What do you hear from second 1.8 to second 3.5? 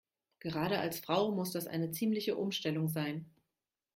ziemliche Umstellung sein.